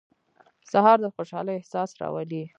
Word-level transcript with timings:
سهار 0.71 0.97
د 1.01 1.05
خوشحالۍ 1.15 1.53
احساس 1.57 1.89
راولي. 2.01 2.43